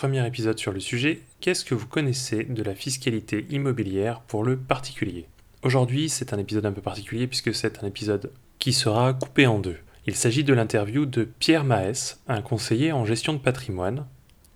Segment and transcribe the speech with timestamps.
[0.00, 4.56] Premier épisode sur le sujet, qu'est-ce que vous connaissez de la fiscalité immobilière pour le
[4.56, 5.26] particulier?
[5.64, 8.30] Aujourd'hui, c'est un épisode un peu particulier puisque c'est un épisode
[8.60, 9.78] qui sera coupé en deux.
[10.06, 14.06] Il s'agit de l'interview de Pierre Maes, un conseiller en gestion de patrimoine.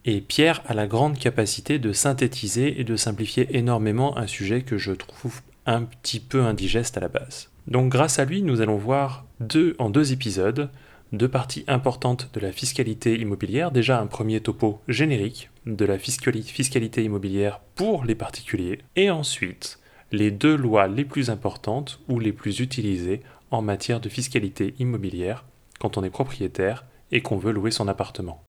[0.05, 4.79] Et Pierre a la grande capacité de synthétiser et de simplifier énormément un sujet que
[4.79, 7.51] je trouve un petit peu indigeste à la base.
[7.67, 10.71] Donc grâce à lui, nous allons voir deux, en deux épisodes
[11.13, 13.71] deux parties importantes de la fiscalité immobilière.
[13.71, 18.81] Déjà un premier topo générique de la fiscalité immobilière pour les particuliers.
[18.97, 19.79] Et ensuite,
[20.11, 23.21] les deux lois les plus importantes ou les plus utilisées
[23.51, 25.45] en matière de fiscalité immobilière
[25.79, 28.43] quand on est propriétaire et qu'on veut louer son appartement.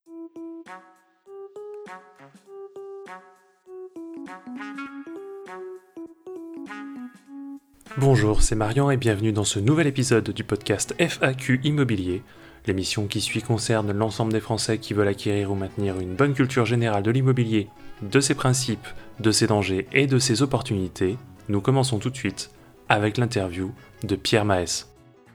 [7.97, 12.23] Bonjour, c'est Marian et bienvenue dans ce nouvel épisode du podcast FAQ Immobilier,
[12.65, 16.65] L'émission qui suit concerne l'ensemble des Français qui veulent acquérir ou maintenir une bonne culture
[16.65, 17.67] générale de l'immobilier,
[18.01, 18.87] de ses principes,
[19.19, 21.17] de ses dangers et de ses opportunités.
[21.49, 22.51] Nous commençons tout de suite
[22.87, 23.73] avec l'interview
[24.03, 24.87] de Pierre Maes.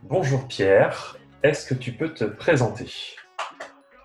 [0.04, 2.86] Bonjour Pierre, est-ce que tu peux te présenter?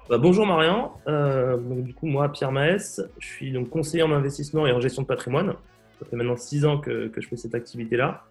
[0.10, 4.68] Bah, bonjour Marian, euh, du coup moi Pierre Maes, je suis donc conseiller en investissement
[4.68, 5.54] et en gestion de patrimoine.
[5.98, 8.26] Ça fait maintenant six ans que, que je fais cette activité-là.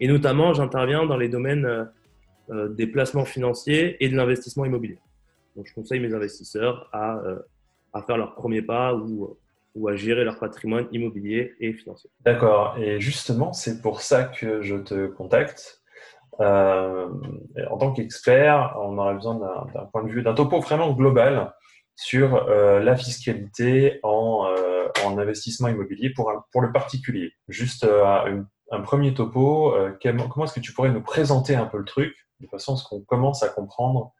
[0.00, 1.84] Et notamment j'interviens dans les domaines euh,
[2.48, 4.98] des placements financiers et de l'investissement immobilier.
[5.56, 7.38] Donc, je conseille mes investisseurs à, euh,
[7.92, 9.36] à faire leur premier pas ou,
[9.74, 12.10] ou à gérer leur patrimoine immobilier et financier.
[12.20, 12.76] D'accord.
[12.78, 15.82] Et justement, c'est pour ça que je te contacte.
[16.40, 17.08] Euh,
[17.70, 19.34] en tant qu'expert, on aurait besoin
[19.74, 21.54] d'un point de vue, d'un topo vraiment global
[21.94, 24.48] sur la fiscalité en,
[25.04, 27.32] en, investissement immobilier pour, pour le particulier.
[27.48, 31.84] Juste un, un, premier topo, comment est-ce que tu pourrais nous présenter un peu le
[31.84, 34.12] truc de façon à ce qu'on commence à comprendre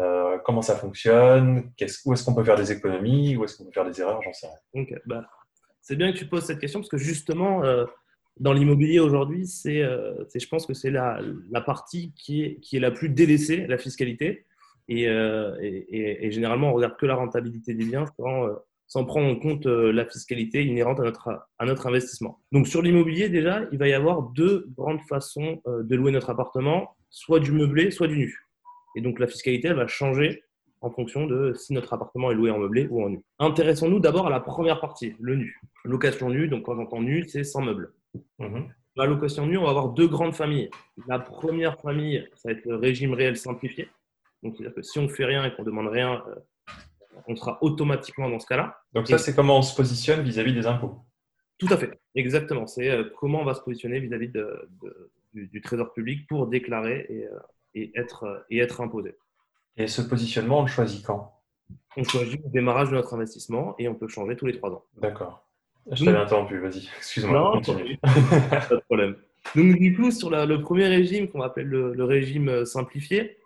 [0.00, 1.70] euh, comment ça fonctionne,
[2.04, 4.32] où est-ce qu'on peut faire des économies, où est-ce qu'on peut faire des erreurs, j'en
[4.32, 4.86] sais rien.
[5.06, 5.24] Bah,
[5.80, 7.84] c'est bien que tu poses cette question parce que justement, euh,
[8.40, 12.90] dans l'immobilier aujourd'hui, euh, c'est, je pense que c'est la, la, partie qui est, la
[12.90, 14.46] plus délaissée, la fiscalité.
[14.88, 15.04] Et,
[16.30, 18.04] généralement, on regarde que la rentabilité des biens
[18.94, 22.40] sans prendre en compte la fiscalité inhérente à notre, à notre investissement.
[22.52, 26.94] Donc sur l'immobilier, déjà, il va y avoir deux grandes façons de louer notre appartement
[27.10, 28.46] soit du meublé, soit du nu.
[28.94, 30.44] Et donc la fiscalité, elle va changer
[30.80, 33.20] en fonction de si notre appartement est loué en meublé ou en nu.
[33.40, 35.60] Intéressons-nous d'abord à la première partie, le nu.
[35.84, 37.92] Location nue, donc quand j'entends nu, c'est sans meuble.
[38.38, 38.68] Mhm.
[38.94, 40.70] La location nue, on va avoir deux grandes familles.
[41.08, 43.88] La première famille, ça va être le régime réel simplifié.
[44.44, 46.34] Donc, c'est-à-dire que si on ne fait rien et qu'on ne demande rien, euh,
[47.26, 48.78] on sera automatiquement dans ce cas-là.
[48.92, 50.98] Donc, ça, c'est comment on se positionne vis-à-vis des impôts
[51.58, 52.66] Tout à fait, exactement.
[52.66, 54.68] C'est euh, comment on va se positionner vis-à-vis de,
[55.34, 57.38] du, Trésor public pour déclarer et, euh,
[57.74, 59.16] et, être, et être imposé.
[59.76, 61.40] Et ce positionnement, on le choisit quand?
[61.96, 64.84] On choisit au démarrage de notre investissement et on peut changer tous les trois ans.
[64.96, 65.44] D'accord.
[65.90, 67.98] Je t'avais interrompu, vas-y, excuse-moi, continue.
[68.02, 69.16] Pas de problème.
[69.54, 73.36] Donc, du coup, sur le premier régime qu'on appelle le, régime euh, simplifié,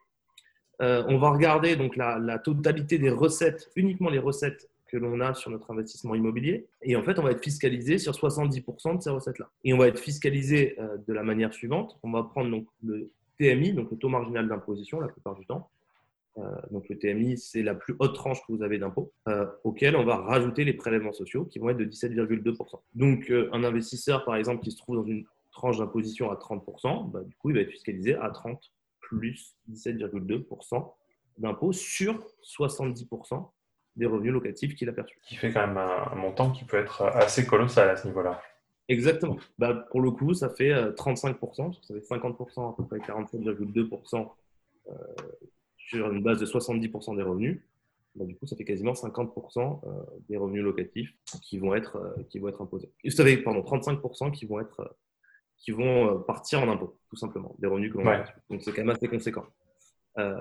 [0.81, 5.34] euh, on va regarder donc la, totalité des recettes, uniquement les recettes que l'on a
[5.34, 6.66] sur notre investissement immobilier.
[6.83, 9.50] Et en fait, on va être fiscalisé sur 70% de ces recettes-là.
[9.65, 11.99] Et on va être fiscalisé euh, de la manière suivante.
[12.03, 15.69] On va prendre donc le TMI, donc le taux marginal d'imposition la plupart du temps.
[16.38, 19.12] Euh, donc le TMI, c'est la plus haute tranche que vous avez d'impôt,
[19.65, 22.81] auquel on va rajouter les prélèvements sociaux qui vont être de 17,2%.
[22.94, 27.22] Donc un investisseur, par exemple, qui se trouve dans une tranche d'imposition à 30%, bah,
[27.25, 28.72] du coup, il va être fiscalisé à 30
[29.09, 30.93] plus 17,2%
[31.39, 33.49] d'impôt sur 70%
[33.97, 35.19] des revenus locatifs qu'il a perçus.
[35.27, 38.41] Qui fait quand même un, montant qui peut être assez colossal à ce niveau-là.
[38.89, 39.37] Exactement.
[39.59, 44.29] Bah, pour le coup, ça fait 35%, euh, ça fait 50%, à peu près 47,2%
[44.89, 44.95] euh,
[45.77, 47.61] sur une base de 70% des revenus.
[48.15, 49.91] Bah, du coup, ça fait quasiment 50% euh,
[50.29, 52.91] des revenus locatifs qui vont être, qui vont être imposés.
[53.09, 54.97] Ça fait, pardon, 35% qui vont, être,
[55.59, 58.25] qui vont partir en impôt, tout simplement, des revenus que l'on a.
[58.49, 59.45] Donc, c'est quand même assez conséquent.
[60.19, 60.35] Euh,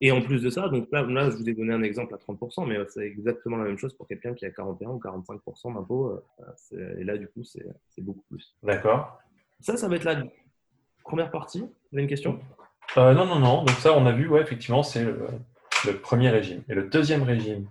[0.00, 2.18] et en plus de ça, donc là, là, je vous ai donné un exemple à
[2.18, 6.22] 30%, mais c'est exactement la même chose pour quelqu'un qui a 41 ou 45% d'impôt.
[6.72, 7.64] Euh, et là, du coup, c'est
[7.98, 8.54] beaucoup plus.
[8.62, 9.18] D'accord.
[9.60, 10.22] Ça, ça va être la
[11.02, 11.60] première partie.
[11.60, 12.38] Vous avez une question?
[12.96, 13.64] Euh, Non, non, non.
[13.64, 16.62] Donc ça, on a vu, ouais, effectivement, c'est le, premier régime.
[16.68, 17.66] Et le deuxième régime?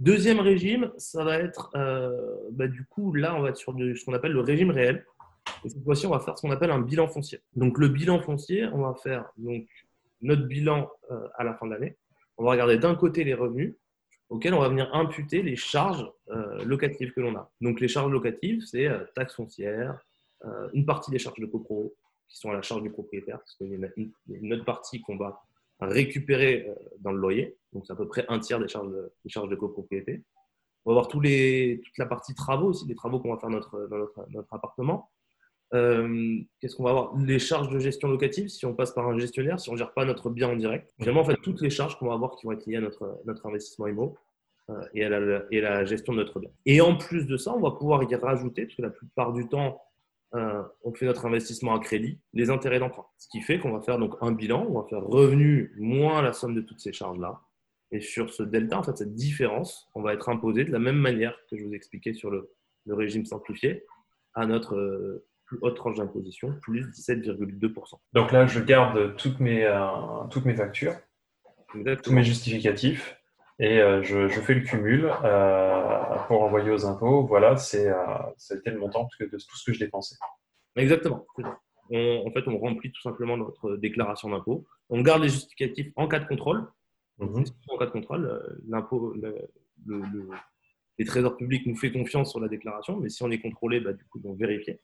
[0.00, 1.70] Deuxième régime, ça va être,
[2.52, 5.04] bah, du coup, là, on va être sur ce qu'on appelle le régime réel.
[5.64, 7.40] Et cette fois-ci, on va faire ce qu'on appelle un bilan foncier.
[7.56, 9.30] Donc, le bilan foncier, on va faire
[10.20, 11.96] notre bilan euh, à la fin de l'année.
[12.36, 13.74] On va regarder d'un côté les revenus
[14.28, 17.50] auxquels on va venir imputer les charges euh, locatives que l'on a.
[17.60, 19.98] Donc les charges locatives, c'est euh, taxes foncières,
[20.72, 21.96] une partie des charges de copro
[22.28, 25.16] qui sont à la charge du propriétaire, parce qu'il y a une, autre partie qu'on
[25.16, 25.42] va
[25.80, 29.48] récupérer dans le loyer, donc c'est à peu près un tiers des charges de, charges
[29.48, 30.22] de copropriété.
[30.84, 33.98] On va voir toute la partie travaux aussi, les travaux qu'on va faire dans
[34.28, 35.10] notre appartement.
[35.74, 37.16] Euh, Qu'est-ce qu'on va avoir?
[37.16, 39.92] Les charges de gestion locative, si on passe par un gestionnaire, si on ne gère
[39.92, 40.92] pas notre bien en direct.
[40.98, 43.20] Finalement, en fait, toutes les charges qu'on va avoir qui vont être liées à notre,
[43.26, 44.16] notre investissement IMO
[44.70, 46.50] euh, et, à la, gestion de notre bien.
[46.66, 49.48] Et en plus de ça, on va pouvoir y rajouter, parce que la plupart du
[49.48, 49.82] temps,
[50.34, 53.06] euh, on fait notre investissement à crédit, les intérêts d'emprunt.
[53.18, 56.32] Ce qui fait qu'on va faire donc un bilan, on va faire revenu moins la
[56.32, 57.40] somme de toutes ces charges-là.
[57.90, 60.98] Et sur ce delta, en fait, cette différence, on va être imposé de la même
[60.98, 62.50] manière que je vous expliquais sur le,
[62.86, 63.84] régime simplifié
[64.32, 67.98] à notre plus haute tranche d'imposition, plus 17,2%.
[68.12, 69.78] Donc là, je garde toutes mes, euh,
[70.30, 70.94] toutes mes factures,
[72.02, 73.16] tous mes justificatifs,
[73.58, 77.26] et euh, je, je, fais le cumul euh, pour envoyer aux impôts.
[77.26, 77.88] Voilà, c'est,
[78.54, 80.16] été le montant de tout ce que je dépensais.
[80.76, 81.26] Exactement.
[81.90, 84.66] On, en fait, on remplit tout simplement notre déclaration d'impôt.
[84.90, 86.66] On garde les justificatifs en cas de contrôle.
[87.18, 87.44] Mhm.
[87.70, 89.48] En cas de contrôle, l'impôt, le,
[89.86, 90.02] le,
[90.98, 93.92] les trésors publics nous fait confiance sur la déclaration, mais si on est contrôlé, bah,
[93.92, 94.80] du coup, on vérifier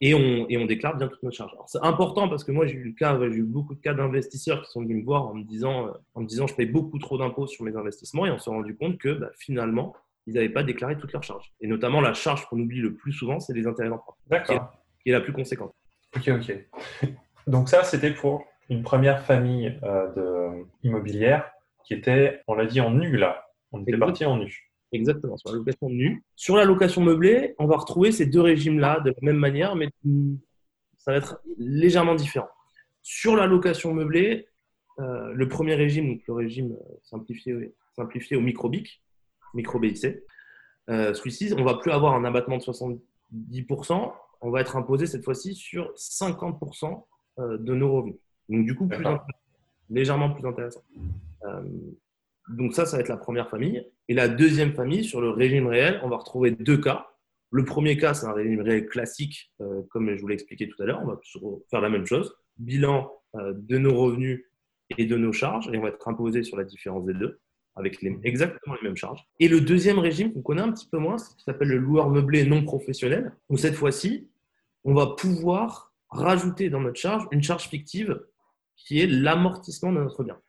[0.00, 1.52] et on, et on déclare bien toutes nos charges.
[1.66, 4.62] C'est important parce que moi, j'ai eu, le cas, j'ai eu beaucoup de cas d'investisseurs
[4.62, 6.98] qui sont venus me voir en me disant, euh, en me disant je paye beaucoup
[6.98, 9.94] trop d'impôts sur mes investissements et on s'est rendu compte que bah, finalement,
[10.26, 11.52] ils n'avaient pas déclaré toutes leurs charges.
[11.60, 14.54] Et notamment, la charge qu'on oublie le plus souvent, c'est les intérêts d'emprunt, qui,
[15.02, 15.74] qui, est la plus conséquente.
[16.16, 17.10] Ok, ok.
[17.46, 21.50] Donc ça, c'était pour une première famille euh, de immobilière
[21.84, 23.46] qui était, on l'a dit, en nu là.
[23.72, 24.69] On était parti en nu.
[24.92, 26.24] Exactement, sur la location nue.
[26.36, 29.88] Sur la location meublée, on va retrouver ces deux régimes-là de la même manière, mais
[30.98, 32.48] ça va être légèrement différent.
[33.02, 34.48] Sur la location meublée,
[34.98, 39.02] euh, le premier régime, donc le régime simplifié, simplifié au micro-BIC,
[39.54, 40.06] micro-BIC,
[40.90, 45.24] euh, celui-ci, on va plus avoir un abattement de 70%, on va être imposé cette
[45.24, 47.06] fois-ci sur 50%
[47.38, 48.16] euh, de nos revenus.
[48.48, 49.04] Donc du coup, plus
[49.88, 50.82] légèrement plus intéressant.
[51.44, 51.62] Euh,
[52.48, 53.86] donc ça, ça va être la première famille.
[54.08, 57.06] Et la deuxième famille, sur le régime réel, on va retrouver deux cas.
[57.50, 60.80] Le premier cas, c'est un régime réel classique, euh, comme je vous l'ai expliqué tout
[60.82, 61.00] à l'heure.
[61.02, 61.20] On va
[61.70, 62.34] faire la même chose.
[62.58, 64.44] Bilan euh, de nos revenus
[64.98, 67.40] et de nos charges, et on va être imposé sur la différence des deux,
[67.76, 69.24] avec exactement les mêmes charges.
[69.38, 72.10] Et le deuxième régime qu'on connaît un petit peu moins, ce qui s'appelle le loueur
[72.10, 74.28] meublé non professionnel, où cette fois-ci,
[74.82, 78.20] on va pouvoir rajouter dans notre charge une charge fictive
[78.76, 80.40] qui est l'amortissement de notre bien.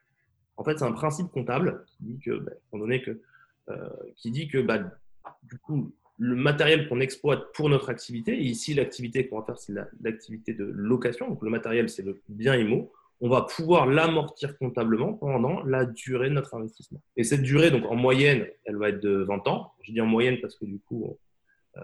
[0.62, 3.20] En fait, c'est un principe comptable qui dit que, bah, donné que,
[3.68, 4.78] euh, qui dit que bah,
[5.42, 9.72] du coup, le matériel qu'on exploite pour notre activité, ici l'activité qu'on va faire, c'est
[10.00, 15.14] l'activité de location, donc le matériel, c'est le bien IMO, on va pouvoir l'amortir comptablement
[15.14, 17.02] pendant la durée de notre investissement.
[17.16, 19.72] Et cette durée, donc en moyenne, elle va être de 20 ans.
[19.82, 21.18] Je dis en moyenne parce que du coup,
[21.76, 21.80] euh,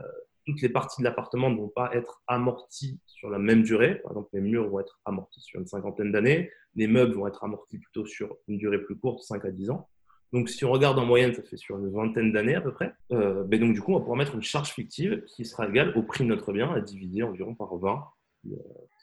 [0.49, 3.97] toutes les parties de l'appartement ne vont pas être amorties sur la même durée.
[3.97, 7.45] Par exemple, les murs vont être amortis sur une cinquantaine d'années, les meubles vont être
[7.45, 9.89] amortis plutôt sur une durée plus courte, 5 à 10 ans.
[10.33, 12.95] Donc, si on regarde en moyenne, ça fait sur une vingtaine d'années à peu près.
[13.13, 15.93] Euh, ben donc, du coup, on va pouvoir mettre une charge fictive qui sera égale
[15.97, 18.05] au prix de notre bien, à diviser environ par 20.
[18.47, 18.57] Euh,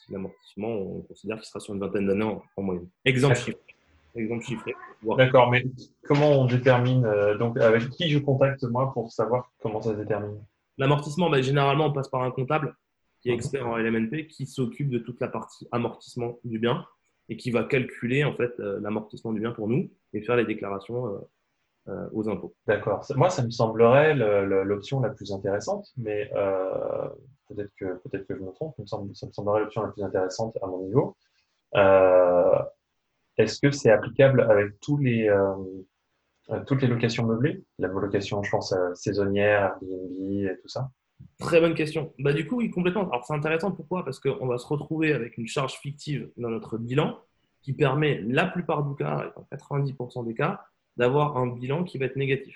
[0.03, 2.23] si l'amortissement, on considère qu'il sera sur une vingtaine d'années
[2.57, 2.87] en, moyenne.
[3.05, 3.57] Exemple chiffré.
[4.15, 4.73] Exemple chiffré.
[5.15, 5.63] D'accord, mais
[6.03, 9.97] comment on détermine, euh, donc avec qui je contacte moi pour savoir comment ça se
[9.97, 10.39] détermine?
[10.77, 12.75] L'amortissement, ben, généralement, on passe par un comptable
[13.21, 16.85] qui est expert en LMNP, qui s'occupe de toute la partie amortissement du bien
[17.29, 20.45] et qui va calculer en fait euh, l'amortissement du bien pour nous et faire les
[20.45, 21.19] déclarations euh,
[21.87, 22.55] euh, aux impôts.
[22.67, 23.03] D'accord.
[23.15, 26.29] Moi, ça me semblerait l'option la plus intéressante, mais
[27.47, 30.67] peut-être que, peut que je me trompe, ça me semblerait l'option la plus intéressante à
[30.67, 31.15] mon niveau.
[33.37, 35.29] Est-ce que c'est applicable avec tous les,
[36.67, 40.89] toutes les locations meublées, la location, je pense, euh, saisonnière, Airbnb et tout ça
[41.39, 42.13] Très bonne question.
[42.19, 43.09] Bah, du coup, oui, complètement.
[43.09, 43.71] Alors, c'est intéressant.
[43.71, 44.03] Pourquoi?
[44.05, 47.19] Parce qu'on va se retrouver avec une charge fictive dans notre bilan
[47.61, 50.61] qui permet, la plupart du cas, en 90% des cas,
[50.97, 52.55] d'avoir un bilan qui va être négatif.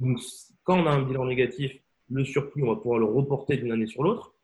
[0.00, 0.18] Donc,
[0.64, 1.72] quand on a un bilan négatif,
[2.10, 4.34] le surplus, on va pouvoir le reporter d'une année sur l'autre.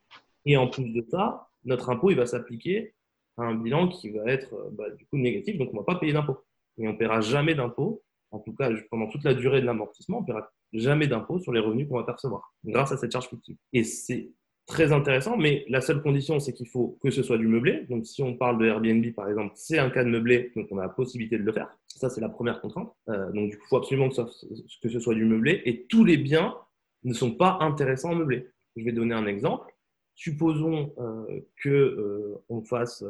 [0.44, 2.94] Et en plus de ça, notre impôt, il va s'appliquer
[3.36, 5.84] à un bilan qui va être euh, bah, du coup négatif, donc on ne va
[5.84, 6.38] pas payer d'impôt.
[6.76, 10.18] Et on ne paiera jamais d'impôt en tout cas pendant toute la durée de l'amortissement,
[10.18, 13.28] on ne paiera jamais d'impôt sur les revenus qu'on va percevoir grâce à cette charge
[13.28, 13.56] fictive.
[13.72, 14.30] Et c'est
[14.68, 17.86] très intéressant, mais la seule condition, c'est qu'il faut que ce soit du meublé.
[17.88, 20.78] Donc, si on parle de Airbnb, par exemple, c'est un cas de meublé, donc on
[20.78, 21.74] a la possibilité de le faire.
[21.88, 22.92] Ça, c'est la première contrainte.
[23.08, 25.62] Euh, donc, il faut absolument que ce, soit du meublé.
[25.64, 26.54] Et tous les biens
[27.02, 28.46] ne sont pas intéressants en meublé.
[28.76, 29.74] Je vais donner un exemple.
[30.14, 33.04] Supposons euh, que euh, on fasse,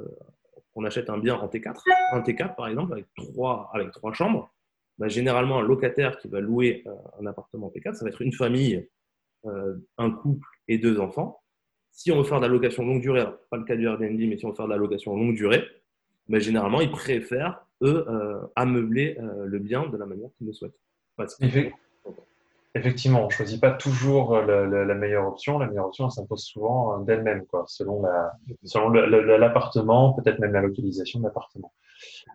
[0.76, 1.74] on achète un bien en T4,
[2.12, 4.52] un T4 par exemple, avec trois, avec trois chambres.
[4.98, 6.90] Bah, généralement, un locataire qui va louer euh,
[7.20, 8.88] un appartement T4, ça va être une famille,
[9.46, 11.40] euh, un couple et deux enfants.
[11.92, 14.36] Si on veut faire de la location longue durée, pas le cas du Airbnb, mais
[14.36, 15.64] si on veut faire de la location longue durée,
[16.28, 20.78] bah, généralement, ils préfèrent, eux, euh, ameubler le bien de la manière qu'ils le souhaitent.
[22.74, 25.58] Effectivement, on ne choisit pas toujours la meilleure option.
[25.58, 28.02] La meilleure option s'impose souvent d'elle-même, selon
[29.38, 31.72] l'appartement, peut-être même la localisation de l'appartement.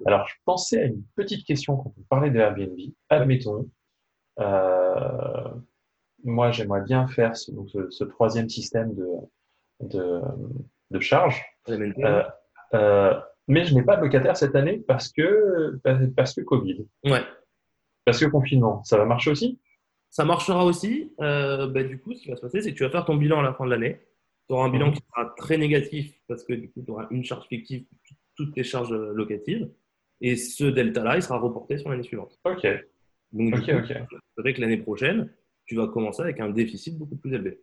[0.05, 2.77] Alors, je pensais à une petite question quand on parlait de Airbnb.
[3.09, 3.69] Admettons,
[4.39, 5.49] euh,
[6.23, 10.21] moi, j'aimerais bien faire ce, troisième système de,
[10.91, 11.43] de, charge.
[11.69, 12.23] Euh,
[12.73, 15.79] euh, mais je n'ai pas de locataire cette année parce que,
[16.15, 16.85] parce que Covid.
[17.03, 17.21] Ouais.
[18.05, 18.83] Parce que confinement.
[18.83, 19.59] Ça va marcher aussi?
[20.09, 21.13] Ça marchera aussi.
[21.17, 23.39] Bah, du coup, ce qui va se passer, c'est que tu vas faire ton bilan
[23.39, 23.99] à la fin de l'année.
[24.47, 24.93] Tu auras un bilan mhm.
[24.93, 27.85] qui sera très négatif parce que du coup, tu auras une charge fictive,
[28.35, 29.69] toutes tes charges locatives.
[30.21, 32.39] Et ce delta-là, il sera reporté sur l'année suivante.
[32.45, 32.65] OK.
[33.33, 33.61] Donc, du
[34.53, 35.29] que l'année prochaine,
[35.65, 37.59] tu vas commencer avec un déficit beaucoup plus élevé.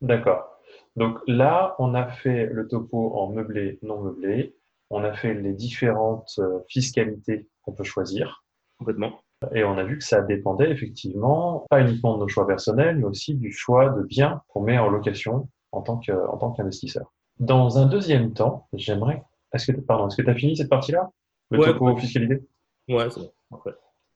[0.00, 0.58] D'accord.
[0.96, 4.56] Donc là, on a fait le topo en meublé, non meublé.
[4.90, 8.44] On a fait les différentes euh, fiscalités qu'on peut choisir.
[8.78, 9.20] Complètement.
[9.54, 13.04] Et on a vu que ça dépendait effectivement, pas uniquement de nos choix personnels, mais
[13.04, 17.12] aussi du choix de biens qu'on met en location en tant qu'investisseur.
[17.38, 19.22] Dans un deuxième temps, j'aimerais.
[19.52, 21.10] Est-ce que, pardon, est-ce que tu as fini cette partie-là?
[21.50, 22.42] Le topo fiscalité
[22.88, 23.32] Ouais, c'est bon.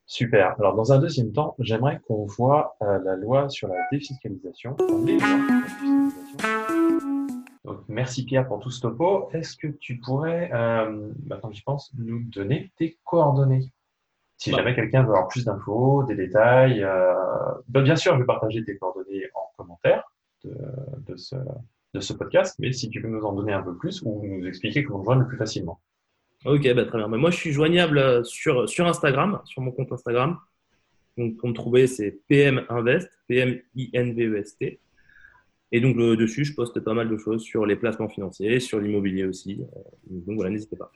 [0.06, 0.54] Super.
[0.60, 4.76] Alors, dans un deuxième temps, j'aimerais qu'on voit euh, la loi sur la défiscalisation.
[7.64, 9.28] Donc, merci Pierre pour tout ce topo.
[9.32, 13.72] Est-ce que tu pourrais, euh, maintenant que j'y pense, nous donner tes coordonnées?
[14.38, 14.58] Si bah.
[14.58, 17.14] jamais quelqu'un veut avoir plus d'infos, des détails, euh,
[17.68, 20.04] bah, bien sûr, je vais partager tes coordonnées en commentaire
[20.44, 21.34] de, ce,
[21.96, 24.46] de ce podcast, mais si tu peux nous en donner un peu plus ou nous
[24.46, 25.80] expliquer comment joindre le plus facilement.
[26.44, 27.08] Ok, bah, très bien.
[27.08, 30.38] moi, je suis joignable euh, sur, sur Instagram, sur mon compte Instagram.
[31.16, 34.78] Donc, pour me trouver, c'est PM Invest, P-M-I-N-V-E-S-T.
[35.72, 39.24] Et donc, dessus, je poste pas mal de choses sur les placements financiers, sur l'immobilier
[39.24, 39.62] aussi.
[39.62, 39.80] Euh,
[40.26, 40.92] donc, voilà, n'hésitez pas.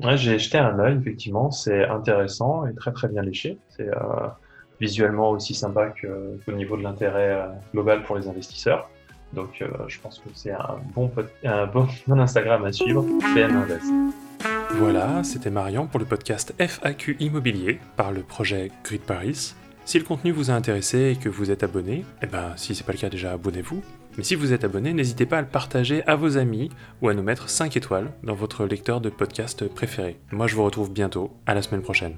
[0.00, 1.50] Ouais, j'ai jeté un œil, effectivement.
[1.50, 3.56] C'est intéressant et très, très bien léché.
[3.68, 4.26] C'est euh,
[4.80, 8.90] visuellement aussi sympa qu'au niveau de l'intérêt global pour les investisseurs.
[9.36, 11.10] Donc, je pense que c'est un bon,
[12.10, 13.04] Instagram à suivre,
[13.36, 13.92] Invest.
[14.72, 19.54] Voilà, c'était Marion pour le podcast FAQ Immobilier par le projet Grid Paris.
[19.84, 22.82] Si le contenu vous a intéressé et que vous êtes abonné, eh ben si c'est
[22.82, 23.82] pas le cas déjà abonnez-vous.
[24.16, 26.70] Mais si vous êtes abonné, n'hésitez pas à le partager à vos amis
[27.02, 30.18] ou à nous mettre 5 étoiles dans votre lecteur de podcast préféré.
[30.32, 32.16] Moi je vous retrouve bientôt, à la semaine prochaine.